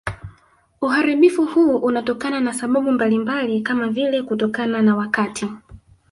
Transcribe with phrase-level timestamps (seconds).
[0.81, 5.47] Uharibifu huu unatokana na sababu mbalimbali kama vile kutokana na wakati